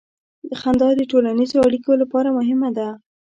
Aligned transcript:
•خندا 0.61 0.89
د 0.97 1.01
ټولنیزو 1.11 1.57
اړیکو 1.67 1.91
لپاره 2.01 2.35
مهمه 2.37 2.69
ده. 2.77 2.87